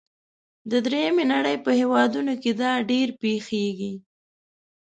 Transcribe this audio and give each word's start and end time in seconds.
د 0.71 0.71
دریمې 0.85 1.25
نړۍ 1.33 1.55
په 1.65 1.71
هیوادونو 1.79 2.33
کې 2.41 2.51
دا 2.61 2.71
ډیر 2.89 3.07
پیښیږي. 3.21 3.93